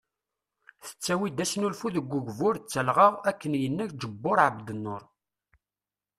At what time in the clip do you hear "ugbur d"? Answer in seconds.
2.19-2.65